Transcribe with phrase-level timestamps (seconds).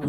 [0.00, 0.06] こ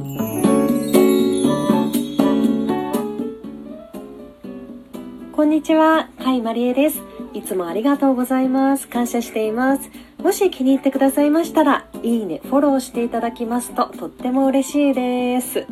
[5.44, 7.02] んにちは、甲斐まりえです。
[7.34, 8.88] いつもありがとうございます。
[8.88, 9.90] 感謝しています。
[10.20, 15.66] もし気に入ってくださいましたら、いいね、フォローしていただきますととっても嬉しいです。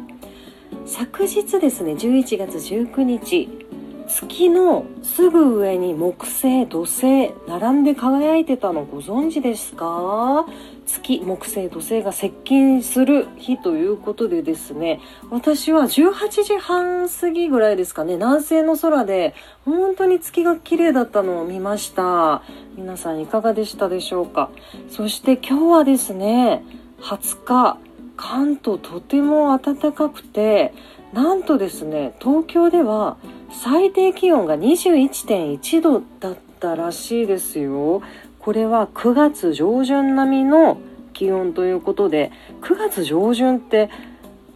[0.88, 3.67] 昨日ですね、11月19日、
[4.08, 10.46] 月のすぐ上に木星、土星、並んで輝いてたのご存知ですか？
[10.86, 22.44] 月、木星、土星が接近する日ということでですね、私は18時半過ぎぐらいですかね、南西の空で本当に月が綺麗だったのを見ました。
[22.78, 24.50] 皆さんいかがでしたでしょうか？
[24.90, 26.64] そして今日はですね、
[27.02, 27.78] 20日、
[28.16, 30.74] 関東とても暖かくて、
[31.12, 33.18] なんとですね、東京では
[33.64, 38.02] 最低気温が21.1度だったらしいですよ。
[38.40, 40.78] これは9月上旬並みの
[41.14, 42.32] 気温ということで、
[42.62, 43.90] 9月上旬って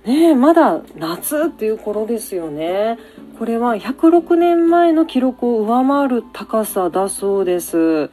[0.06, 3.00] ねまだ夏っていう頃ですよね。
[3.40, 8.12] これは106年前の記録を上回る高さだそうです。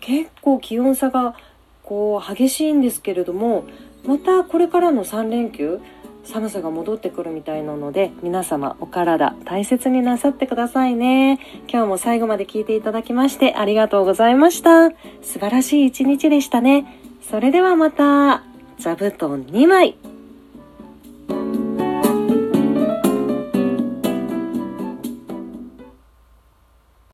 [0.00, 1.34] 結構気温差が
[1.82, 3.64] こう激しいんですけれども、
[4.04, 5.80] またこれからの3連休、
[6.26, 11.38] 寒さが戻ってくるみたいなので皆様お体大切になさってくださいね。
[11.68, 14.90] 今日も最後まで聞いていただきましてありがとうございました。
[15.22, 17.00] 素晴らしい一日でしたね。
[17.22, 18.44] それではまた
[18.78, 19.96] 座布団2枚。